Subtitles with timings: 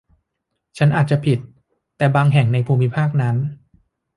[0.77, 1.39] ฉันอาจจะผิด
[1.97, 3.35] แต่บางแห่งในภูมิภาคนั้น